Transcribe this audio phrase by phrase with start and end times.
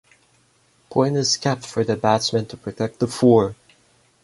[0.89, 3.55] Point is kept for that batsmen to protect the four.